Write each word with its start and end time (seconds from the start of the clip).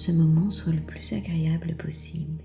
ce 0.00 0.12
moment 0.12 0.48
soit 0.48 0.72
le 0.72 0.80
plus 0.80 1.12
agréable 1.12 1.76
possible. 1.76 2.42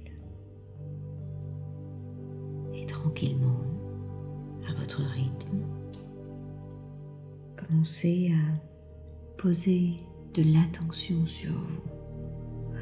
Et 2.74 2.86
tranquillement, 2.86 3.62
à 4.70 4.74
votre 4.74 5.02
rythme, 5.02 5.62
commencez 7.56 8.34
à 8.34 9.42
poser 9.42 9.94
de 10.34 10.44
l'attention 10.44 11.26
sur 11.26 11.54
vous. 11.54 12.76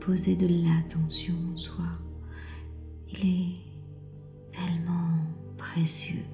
Posez 0.00 0.34
de 0.34 0.48
l'attention 0.48 1.34
en 1.52 1.56
soi. 1.56 1.86
Il 3.12 3.20
est 3.20 4.50
tellement 4.50 5.14
précieux 5.56 6.24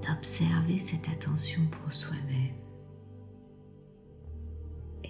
d'observer 0.00 0.78
cette 0.78 1.10
attention 1.10 1.60
pour 1.66 1.92
soi-même. 1.92 2.65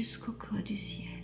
jusqu'au 0.00 0.32
creux 0.32 0.62
du 0.62 0.78
ciel. 0.78 1.22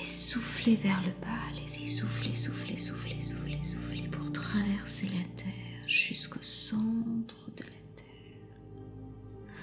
Et 0.00 0.04
soufflez 0.04 0.74
vers 0.76 1.02
le 1.02 1.12
bas. 1.20 1.38
Allez-y, 1.50 1.86
soufflez, 1.86 2.34
soufflez, 2.34 2.78
soufflez, 2.78 3.20
soufflez, 3.20 3.62
soufflez 3.62 4.08
pour 4.08 4.32
traverser 4.32 5.06
la 5.08 5.24
terre 5.36 5.86
jusqu'au 5.86 6.40
centre 6.40 7.50
de 7.58 7.64
la 7.64 7.82
terre. 7.94 9.54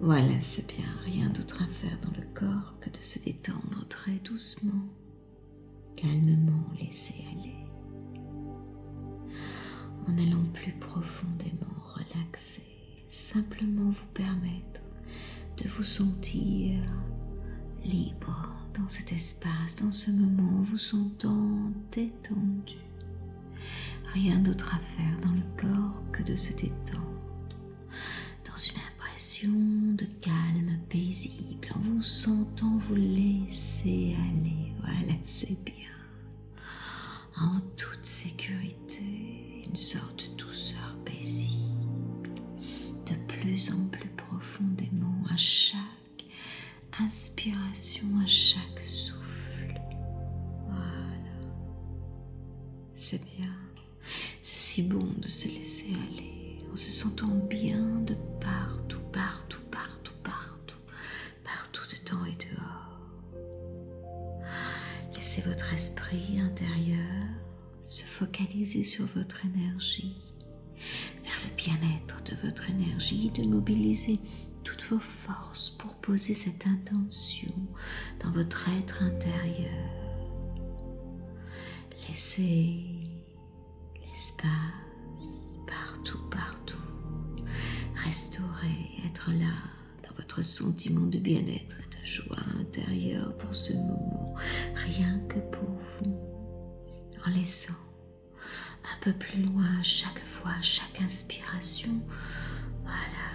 Voilà, 0.00 0.40
c'est 0.40 0.66
bien. 0.66 0.88
Rien 1.04 1.28
d'autre 1.28 1.62
à 1.62 1.66
faire 1.66 1.98
dans 2.00 2.16
le 2.18 2.26
corps 2.32 2.74
que 2.80 2.88
de 2.88 3.02
se 3.02 3.18
détendre 3.18 3.86
très 3.90 4.16
doucement, 4.24 4.88
calmement, 5.94 6.70
laisser 6.80 7.16
aller 7.32 7.56
en 10.08 10.18
allant 10.18 10.44
plus 10.54 10.72
profondément 10.72 11.76
relaxer, 11.94 13.04
simplement 13.06 13.90
vous 13.90 14.12
permettre 14.14 14.80
de 15.58 15.68
vous 15.68 15.84
sentir 15.84 16.80
libre 17.84 18.48
dans 18.78 18.88
cet 18.88 19.12
espace, 19.12 19.76
dans 19.76 19.92
ce 19.92 20.10
moment, 20.10 20.62
vous 20.62 20.78
sentant 20.78 21.70
détendu. 21.90 22.78
Rien 24.12 24.38
d'autre 24.40 24.74
à 24.74 24.78
faire 24.78 25.18
dans 25.22 25.32
le 25.32 25.42
corps 25.56 26.02
que 26.12 26.22
de 26.22 26.36
se 26.36 26.52
détendre, 26.52 27.48
dans 28.44 28.56
une 28.56 28.80
impression 28.92 29.50
de 29.94 30.06
calme 30.20 30.78
paisible, 30.88 31.68
en 31.74 31.80
vous 31.80 32.02
sentant 32.02 32.76
vous 32.78 32.94
laisser 32.94 34.16
aller. 34.30 34.74
Voilà, 34.80 35.14
c'est 35.22 35.58
bien. 35.64 35.88
En 37.40 37.60
toute 37.76 38.04
sécurité, 38.04 39.64
une 39.66 39.76
sorte 39.76 40.28
de 40.30 40.36
douceur 40.36 40.96
paisible 41.04 42.30
de 43.06 43.14
plus 43.26 43.72
en 43.72 43.86
plus 43.88 44.10
profondément 44.10 45.24
à 45.30 45.36
chaque 45.36 45.81
inspiration, 47.04 48.06
à 48.22 48.26
chaque 48.26 48.84
souffle. 48.84 49.80
Voilà. 50.66 51.40
C'est 52.94 53.22
bien. 53.24 53.52
C'est 54.40 54.58
si 54.58 54.82
bon 54.82 55.06
de 55.18 55.28
se 55.28 55.48
laisser 55.48 55.92
aller 56.08 56.58
en 56.72 56.76
se 56.76 56.90
sentant 56.90 57.34
bien 57.48 58.00
de 58.06 58.14
partout, 58.40 59.00
partout, 59.12 59.60
partout, 59.70 60.14
partout, 60.22 60.76
partout 61.44 61.82
dedans 61.90 62.24
et 62.24 62.36
dehors. 62.44 63.00
Laissez 65.14 65.42
votre 65.42 65.72
esprit 65.72 66.40
intérieur 66.40 67.28
se 67.84 68.04
focaliser 68.04 68.84
sur 68.84 69.06
votre 69.14 69.44
énergie 69.44 70.16
vers 71.22 71.40
le 71.44 71.54
bien-être 71.56 72.22
de 72.24 72.36
votre 72.46 72.70
énergie, 72.70 73.30
de 73.30 73.44
mobiliser 73.44 74.18
toutes 74.72 74.84
vos 74.84 74.98
forces 74.98 75.70
pour 75.70 75.94
poser 75.96 76.32
cette 76.34 76.66
intention 76.66 77.52
dans 78.24 78.30
votre 78.30 78.68
être 78.70 79.02
intérieur. 79.02 79.70
Laissez 82.08 82.82
l'espace 84.00 84.48
partout, 85.66 86.22
partout. 86.30 86.76
Restaurer, 88.02 88.88
être 89.04 89.30
là 89.30 89.52
dans 90.08 90.14
votre 90.16 90.42
sentiment 90.42 91.06
de 91.06 91.18
bien-être 91.18 91.76
et 91.78 92.00
de 92.00 92.06
joie 92.06 92.38
intérieure 92.58 93.36
pour 93.36 93.54
ce 93.54 93.74
moment, 93.74 94.34
rien 94.74 95.18
que 95.28 95.38
pour 95.38 95.68
vous, 96.00 96.18
en 97.26 97.30
laissant 97.30 97.74
un 98.84 99.00
peu 99.02 99.12
plus 99.12 99.42
loin 99.42 99.82
chaque 99.82 100.24
fois, 100.24 100.54
chaque 100.62 101.02
inspiration. 101.02 102.00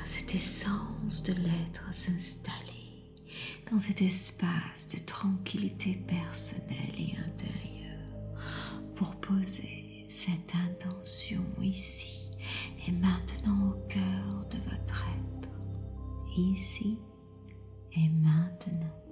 Cette 0.08 0.36
essence 0.36 1.22
de 1.24 1.34
l'être 1.34 1.94
s'installer 1.94 3.12
dans 3.70 3.78
cet 3.78 4.02
espace 4.02 4.88
de 4.88 5.06
tranquillité 5.06 6.02
personnelle 6.08 6.96
et 6.98 7.14
intérieure 7.18 8.40
pour 8.96 9.18
poser 9.18 10.06
cette 10.08 10.54
intention 10.56 11.44
ici 11.62 12.32
et 12.88 12.94
maintenant 12.94 13.72
au 13.72 13.88
cœur 13.90 14.46
de 14.50 14.58
votre 14.72 15.04
être, 15.20 15.50
ici 16.38 16.98
et 17.92 18.08
maintenant. 18.08 19.04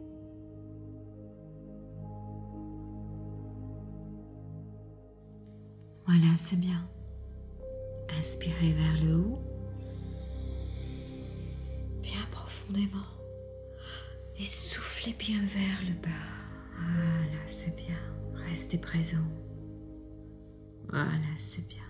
Voilà, 6.05 6.37
c'est 6.37 6.55
bien. 6.61 6.89
Inspirez 8.17 8.71
vers 8.71 9.03
le 9.03 9.17
haut, 9.17 9.54
et 14.37 14.45
soufflez 14.45 15.13
bien 15.17 15.39
vers 15.39 15.81
le 15.87 15.93
bas. 16.01 16.25
Voilà, 16.77 17.47
c'est 17.47 17.75
bien. 17.75 17.97
Restez 18.49 18.77
présent. 18.77 19.25
Voilà, 20.89 21.11
c'est 21.37 21.67
bien. 21.67 21.83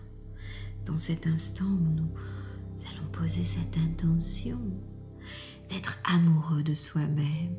Dans 0.85 0.97
cet 0.97 1.27
instant 1.27 1.65
où 1.65 1.91
nous 1.95 2.11
allons 2.91 3.07
poser 3.11 3.45
cette 3.45 3.77
intention 3.77 4.59
d'être 5.69 5.97
amoureux 6.03 6.63
de 6.63 6.73
soi-même, 6.73 7.55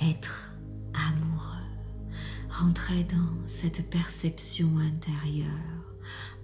être 0.00 0.52
amoureux, 0.94 2.16
rentrer 2.48 3.04
dans 3.04 3.46
cette 3.46 3.90
perception 3.90 4.78
intérieure 4.78 5.48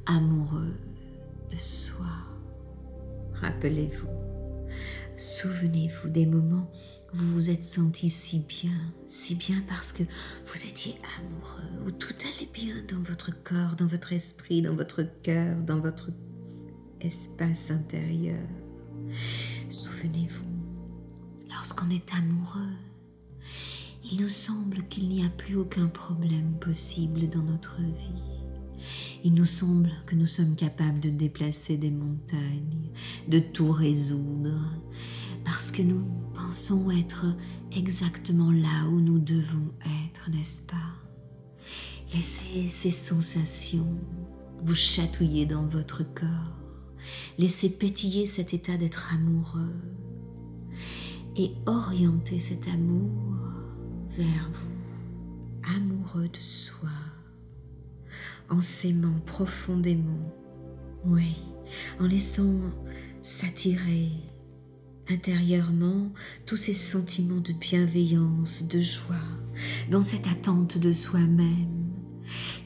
amoureux 0.07 0.77
de 1.51 1.57
soi. 1.57 2.07
Rappelez-vous, 3.41 4.36
souvenez-vous 5.17 6.09
des 6.09 6.27
moments 6.27 6.71
où 7.13 7.17
vous 7.17 7.33
vous 7.33 7.51
êtes 7.51 7.65
senti 7.65 8.11
si 8.11 8.41
bien, 8.41 8.79
si 9.09 9.35
bien 9.35 9.63
parce 9.69 9.93
que 9.93 10.03
vous 10.03 10.67
étiez 10.67 10.97
amoureux, 11.19 11.87
où 11.87 11.91
tout 11.91 12.15
allait 12.23 12.51
bien 12.53 12.75
dans 12.91 13.03
votre 13.03 13.31
corps, 13.43 13.77
dans 13.77 13.87
votre 13.87 14.13
esprit, 14.13 14.63
dans 14.63 14.75
votre 14.75 15.03
cœur, 15.23 15.57
dans 15.63 15.81
votre 15.81 16.11
espace 17.01 17.71
intérieur. 17.71 18.47
Souvenez-vous, 19.69 21.49
lorsqu'on 21.51 21.91
est 21.91 22.13
amoureux, 22.15 22.75
il 24.11 24.21
nous 24.21 24.29
semble 24.29 24.87
qu'il 24.89 25.09
n'y 25.09 25.25
a 25.25 25.31
plus 25.31 25.57
aucun 25.57 25.89
problème 25.89 26.59
possible 26.61 27.29
dans 27.29 27.43
notre 27.43 27.81
vie. 27.81 28.36
Il 29.25 29.35
nous 29.35 29.45
semble 29.45 29.91
que 30.07 30.15
nous 30.15 30.27
sommes 30.27 30.57
capables 30.57 31.01
de 31.01 31.11
déplacer 31.11 31.77
des 31.77 31.91
montagnes, 31.91 32.91
de 33.29 33.39
tout 33.39 33.73
résoudre, 33.73 34.61
parce 35.45 35.71
que 35.71 35.83
nous 35.83 36.05
pensons 36.35 36.91
être 36.91 37.27
exactement 37.77 38.51
là 38.51 38.89
où 38.89 39.01
nous 39.01 39.19
devons 39.19 39.73
être, 40.05 40.31
n'est-ce 40.31 40.63
pas? 40.63 40.95
Laissez 42.15 42.69
ces 42.69 42.91
sensations 42.91 43.99
vous 44.63 44.75
chatouiller 44.75 45.47
dans 45.47 45.67
votre 45.67 46.03
corps. 46.03 46.57
Laissez 47.39 47.71
pétiller 47.71 48.27
cet 48.27 48.55
état 48.55 48.77
d'être 48.77 49.13
amoureux 49.13 49.75
et 51.37 51.53
orientez 51.67 52.41
cet 52.41 52.69
amour 52.69 53.11
vers 54.17 54.51
vous, 54.53 55.75
amoureux 55.77 56.29
de 56.29 56.41
soi 56.41 56.89
en 58.49 58.61
s'aimant 58.61 59.21
profondément, 59.27 60.33
oui, 61.05 61.37
en 62.01 62.07
laissant 62.07 62.61
s'attirer 63.23 64.11
intérieurement 65.09 66.13
tous 66.47 66.57
ces 66.57 66.75
sentiments 66.75 67.41
de 67.41 67.53
bienveillance, 67.53 68.67
de 68.69 68.81
joie, 68.81 69.17
dans 69.91 70.03
cette 70.03 70.27
attente 70.27 70.79
de 70.79 70.93
soi-même, 70.93 71.91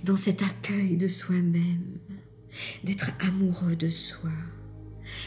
dans 0.04 0.16
cet 0.16 0.42
accueil 0.42 0.96
de 0.96 1.08
soi-même, 1.08 1.98
d'être 2.84 3.10
amoureux 3.20 3.76
de 3.76 3.88
soi. 3.88 4.30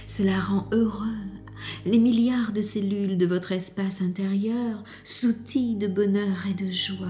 Cela 0.06 0.40
rend 0.40 0.68
heureux 0.72 1.43
les 1.86 1.98
milliards 1.98 2.52
de 2.54 2.62
cellules 2.62 3.18
de 3.18 3.26
votre 3.26 3.52
espace 3.52 4.02
intérieur 4.02 4.84
sautillent 5.04 5.76
de 5.76 5.88
bonheur 5.88 6.46
et 6.50 6.54
de 6.54 6.70
joie, 6.70 7.08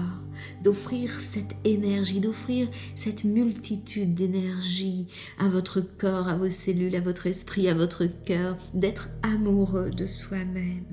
d'offrir 0.62 1.10
cette 1.10 1.56
énergie, 1.64 2.20
d'offrir 2.20 2.68
cette 2.94 3.24
multitude 3.24 4.14
d'énergie 4.14 5.06
à 5.38 5.48
votre 5.48 5.80
corps, 5.80 6.28
à 6.28 6.36
vos 6.36 6.50
cellules, 6.50 6.96
à 6.96 7.00
votre 7.00 7.26
esprit, 7.26 7.68
à 7.68 7.74
votre 7.74 8.06
cœur, 8.24 8.56
d'être 8.74 9.08
amoureux 9.22 9.90
de 9.90 10.06
soi-même. 10.06 10.84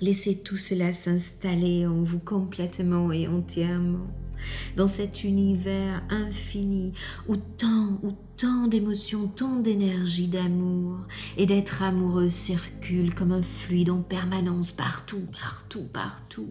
Laissez 0.00 0.38
tout 0.38 0.56
cela 0.56 0.92
s'installer 0.92 1.86
en 1.86 2.02
vous 2.02 2.20
complètement 2.20 3.12
et 3.12 3.28
entièrement 3.28 4.06
dans 4.76 4.86
cet 4.86 5.24
univers 5.24 6.02
infini 6.08 6.92
où 7.28 7.36
tant, 7.36 7.98
où 8.02 8.12
tant 8.40 8.68
d'émotions, 8.68 9.26
tant 9.26 9.56
d'énergie, 9.56 10.26
d'amour 10.26 10.96
et 11.36 11.44
d'être 11.44 11.82
amoureux 11.82 12.30
circulent 12.30 13.14
comme 13.14 13.32
un 13.32 13.42
fluide 13.42 13.90
en 13.90 14.00
permanence 14.00 14.72
partout, 14.72 15.26
partout, 15.42 15.84
partout. 15.92 16.48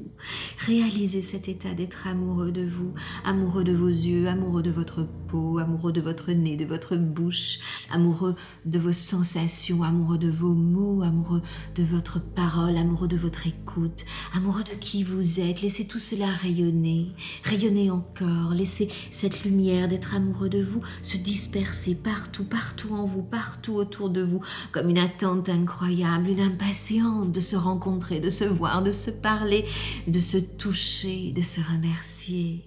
Réalisez 0.59 1.24
cet 1.24 1.50
état 1.50 1.74
d'être 1.74 2.06
amoureux 2.06 2.51
de 2.51 2.63
vous, 2.63 2.94
amoureux 3.25 3.63
de 3.63 3.74
vos 3.74 3.88
yeux, 3.88 4.27
amoureux 4.27 4.62
de 4.62 4.69
votre 4.69 5.07
peau, 5.27 5.57
amoureux 5.57 5.91
de 5.91 6.01
votre 6.01 6.31
nez, 6.31 6.56
de 6.56 6.65
votre 6.65 6.95
bouche, 6.95 7.57
amoureux 7.89 8.36
de 8.65 8.77
vos 8.77 8.94
sensations, 8.94 9.81
amoureux 9.81 10.19
de 10.19 10.30
vos 10.30 10.53
mots, 10.53 11.01
amoureux 11.01 11.41
de 11.74 11.83
votre 11.83 12.21
parole, 12.21 12.77
amoureux 12.77 13.07
de 13.07 13.18
votre 13.18 13.47
écoute, 13.47 14.06
amoureux 14.36 14.63
de 14.63 14.77
qui 14.80 15.03
vous 15.03 15.39
êtes. 15.39 15.63
Laissez 15.63 15.88
tout 15.88 15.97
cela 15.97 16.27
rayonner, 16.27 17.15
rayonner 17.44 17.89
encore, 17.89 18.53
laissez 18.53 18.89
cette 19.09 19.44
lumière 19.44 19.88
d'être 19.88 20.13
amoureux 20.13 20.50
de 20.50 20.62
vous 20.62 20.81
se 21.01 21.18
disperser 21.18 21.78
partout, 22.01 22.43
partout 22.43 22.93
en 22.93 23.05
vous, 23.05 23.23
partout 23.23 23.73
autour 23.73 24.09
de 24.09 24.21
vous, 24.21 24.41
comme 24.71 24.89
une 24.89 24.97
attente 24.97 25.49
incroyable, 25.49 26.29
une 26.29 26.39
impatience 26.39 27.31
de 27.31 27.39
se 27.39 27.55
rencontrer, 27.55 28.19
de 28.19 28.29
se 28.29 28.45
voir, 28.45 28.83
de 28.83 28.91
se 28.91 29.11
parler, 29.11 29.65
de 30.07 30.19
se 30.19 30.37
toucher, 30.37 31.31
de 31.31 31.41
se 31.41 31.61
remercier, 31.61 32.65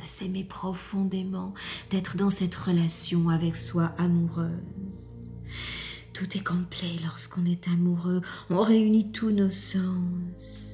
de 0.00 0.04
s'aimer 0.04 0.44
profondément, 0.44 1.54
d'être 1.90 2.16
dans 2.16 2.30
cette 2.30 2.54
relation 2.54 3.28
avec 3.28 3.56
soi 3.56 3.92
amoureuse. 3.98 5.28
Tout 6.12 6.36
est 6.36 6.44
complet 6.44 6.98
lorsqu'on 7.02 7.46
est 7.46 7.68
amoureux, 7.68 8.20
on 8.50 8.62
réunit 8.62 9.10
tous 9.12 9.30
nos 9.30 9.50
sens. 9.50 10.70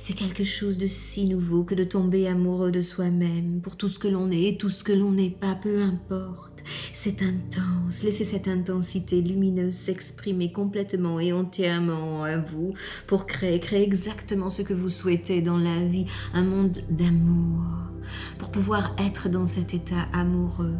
C'est 0.00 0.14
quelque 0.14 0.44
chose 0.44 0.78
de 0.78 0.86
si 0.86 1.26
nouveau 1.26 1.64
que 1.64 1.74
de 1.74 1.84
tomber 1.84 2.28
amoureux 2.28 2.70
de 2.70 2.80
soi-même 2.80 3.60
pour 3.60 3.76
tout 3.76 3.88
ce 3.88 3.98
que 3.98 4.08
l'on 4.08 4.30
est 4.30 4.44
et 4.44 4.56
tout 4.56 4.70
ce 4.70 4.84
que 4.84 4.92
l'on 4.92 5.12
n'est 5.12 5.30
pas, 5.30 5.54
peu 5.54 5.82
importe. 5.82 6.62
C'est 6.98 7.20
intense, 7.20 8.02
laissez 8.04 8.24
cette 8.24 8.48
intensité 8.48 9.20
lumineuse 9.20 9.74
s'exprimer 9.74 10.50
complètement 10.50 11.20
et 11.20 11.30
entièrement 11.30 12.24
à 12.24 12.38
vous 12.38 12.72
pour 13.06 13.26
créer, 13.26 13.60
créer 13.60 13.82
exactement 13.82 14.48
ce 14.48 14.62
que 14.62 14.72
vous 14.72 14.88
souhaitez 14.88 15.42
dans 15.42 15.58
la 15.58 15.84
vie, 15.84 16.06
un 16.32 16.42
monde 16.42 16.78
d'amour, 16.88 17.60
pour 18.38 18.50
pouvoir 18.50 18.96
être 18.98 19.28
dans 19.28 19.44
cet 19.44 19.74
état 19.74 20.08
amoureux, 20.14 20.74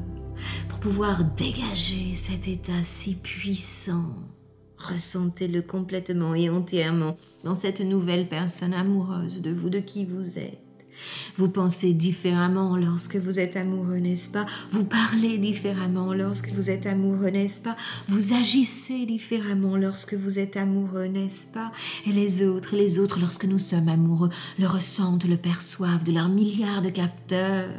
pour 0.70 0.80
pouvoir 0.80 1.22
dégager 1.36 2.14
cet 2.14 2.48
état 2.48 2.82
si 2.82 3.16
puissant 3.16 4.14
Ressentez-le 4.78 5.60
complètement 5.60 6.34
et 6.34 6.48
entièrement 6.48 7.16
dans 7.44 7.54
cette 7.54 7.80
nouvelle 7.80 8.28
personne 8.28 8.72
amoureuse 8.72 9.42
de 9.42 9.50
vous, 9.50 9.70
de 9.70 9.80
qui 9.80 10.06
vous 10.06 10.38
êtes. 10.38 10.65
Vous 11.36 11.50
pensez 11.50 11.92
différemment 11.92 12.76
lorsque 12.76 13.16
vous 13.16 13.38
êtes 13.38 13.56
amoureux, 13.56 13.98
n'est-ce 13.98 14.30
pas? 14.30 14.46
Vous 14.70 14.84
parlez 14.84 15.36
différemment 15.36 16.14
lorsque 16.14 16.50
vous 16.50 16.70
êtes 16.70 16.86
amoureux, 16.86 17.28
n'est-ce 17.28 17.60
pas? 17.60 17.76
Vous 18.08 18.32
agissez 18.32 19.04
différemment 19.04 19.76
lorsque 19.76 20.14
vous 20.14 20.38
êtes 20.38 20.56
amoureux, 20.56 21.06
n'est-ce 21.06 21.48
pas? 21.48 21.72
Et 22.06 22.12
les 22.12 22.42
autres, 22.42 22.74
les 22.74 22.98
autres, 22.98 23.20
lorsque 23.20 23.44
nous 23.44 23.58
sommes 23.58 23.88
amoureux, 23.88 24.30
le 24.58 24.66
ressentent, 24.66 25.26
le 25.26 25.36
perçoivent 25.36 26.04
de 26.04 26.12
leurs 26.12 26.30
milliards 26.30 26.80
de 26.80 26.90
capteurs. 26.90 27.70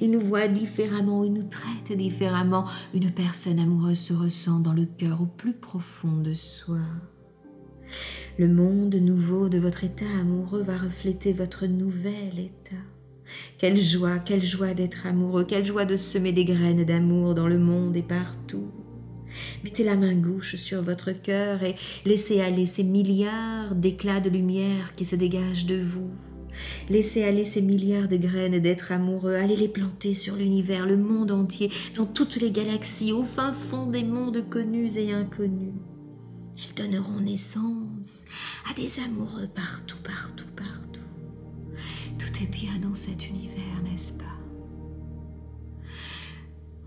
Ils 0.00 0.10
nous 0.10 0.20
voient 0.20 0.48
différemment, 0.48 1.24
ils 1.24 1.32
nous 1.32 1.42
traitent 1.42 1.96
différemment. 1.96 2.64
Une 2.94 3.10
personne 3.10 3.58
amoureuse 3.58 3.98
se 3.98 4.14
ressent 4.14 4.60
dans 4.60 4.72
le 4.72 4.86
cœur 4.86 5.20
au 5.20 5.26
plus 5.26 5.52
profond 5.52 6.22
de 6.22 6.32
soi. 6.32 6.78
Le 8.38 8.48
monde 8.48 8.94
nouveau 8.94 9.48
de 9.48 9.58
votre 9.58 9.84
état 9.84 10.04
amoureux 10.20 10.62
va 10.62 10.76
refléter 10.76 11.32
votre 11.32 11.66
nouvel 11.66 12.38
état. 12.38 12.76
Quelle 13.58 13.80
joie, 13.80 14.18
quelle 14.18 14.42
joie 14.42 14.74
d'être 14.74 15.06
amoureux, 15.06 15.44
quelle 15.44 15.64
joie 15.64 15.84
de 15.84 15.96
semer 15.96 16.32
des 16.32 16.44
graines 16.44 16.84
d'amour 16.84 17.34
dans 17.34 17.48
le 17.48 17.58
monde 17.58 17.96
et 17.96 18.02
partout. 18.02 18.70
Mettez 19.64 19.84
la 19.84 19.96
main 19.96 20.14
gauche 20.14 20.56
sur 20.56 20.82
votre 20.82 21.12
cœur 21.12 21.62
et 21.62 21.74
laissez 22.06 22.40
aller 22.40 22.66
ces 22.66 22.84
milliards 22.84 23.74
d'éclats 23.74 24.20
de 24.20 24.30
lumière 24.30 24.94
qui 24.94 25.04
se 25.04 25.16
dégagent 25.16 25.66
de 25.66 25.80
vous. 25.80 26.10
Laissez 26.88 27.24
aller 27.24 27.44
ces 27.44 27.62
milliards 27.62 28.08
de 28.08 28.16
graines 28.16 28.58
d'être 28.58 28.90
amoureux, 28.90 29.34
allez 29.34 29.56
les 29.56 29.68
planter 29.68 30.14
sur 30.14 30.34
l'univers, 30.34 30.86
le 30.86 30.96
monde 30.96 31.30
entier, 31.30 31.70
dans 31.96 32.06
toutes 32.06 32.36
les 32.36 32.50
galaxies, 32.50 33.12
au 33.12 33.22
fin 33.22 33.52
fond 33.52 33.86
des 33.86 34.02
mondes 34.02 34.48
connus 34.48 34.96
et 34.96 35.12
inconnus. 35.12 35.74
Elles 36.58 36.74
donneront 36.74 37.20
naissance 37.20 38.24
à 38.68 38.74
des 38.74 39.00
amoureux 39.00 39.48
partout, 39.54 39.98
partout, 40.02 40.48
partout. 40.56 41.00
Tout 42.18 42.42
est 42.42 42.50
bien 42.50 42.78
dans 42.78 42.94
cet 42.94 43.28
univers, 43.28 43.82
n'est-ce 43.84 44.12
pas? 44.14 44.24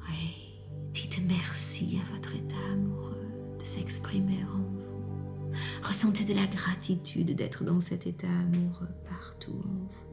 Oui, 0.10 0.36
dites 0.94 1.22
merci 1.28 2.00
à 2.02 2.14
votre 2.16 2.36
état 2.36 2.72
amoureux 2.74 3.28
de 3.60 3.66
s'exprimer 3.66 4.44
en 4.44 4.58
vous. 4.58 5.52
Ressentez 5.84 6.26
de 6.26 6.34
la 6.34 6.48
gratitude 6.48 7.36
d'être 7.36 7.64
dans 7.64 7.80
cet 7.80 8.08
état 8.08 8.28
amoureux 8.28 8.90
partout 9.10 9.52
en 9.66 9.70
vous. 9.70 10.11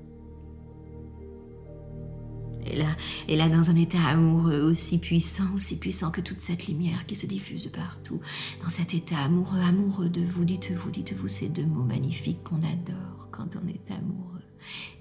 Et 2.71 2.77
là, 2.77 2.97
là, 3.29 3.49
dans 3.49 3.71
un 3.71 3.77
état 3.77 4.05
amoureux 4.05 4.61
aussi 4.61 4.99
puissant, 4.99 5.55
aussi 5.55 5.79
puissant 5.79 6.11
que 6.11 6.21
toute 6.21 6.41
cette 6.41 6.67
lumière 6.67 7.07
qui 7.07 7.17
se 7.17 7.27
diffuse 7.27 7.69
partout, 7.69 8.21
dans 8.63 8.69
cet 8.69 8.95
état 8.95 9.19
amoureux, 9.19 9.61
amoureux 9.61 10.09
de 10.09 10.21
vous, 10.21 10.45
dites-vous, 10.45 10.91
dites-vous 10.91 11.29
ces 11.29 11.49
deux 11.49 11.67
mots 11.67 11.85
magnifiques 11.85 12.43
qu'on 12.45 12.59
adore 12.59 13.29
quand 13.31 13.57
on 13.57 13.69
est 13.69 13.91
amoureux. 13.91 14.43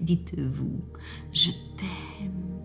Dites-vous, 0.00 0.80
je 1.32 1.50
t'aime, 1.76 2.57